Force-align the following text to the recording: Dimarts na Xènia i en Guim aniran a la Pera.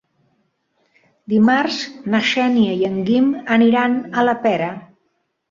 Dimarts 1.33 1.77
na 2.13 2.21
Xènia 2.31 2.73
i 2.81 2.89
en 2.89 2.97
Guim 3.11 3.29
aniran 3.59 4.01
a 4.23 4.27
la 4.31 4.37
Pera. 4.49 4.73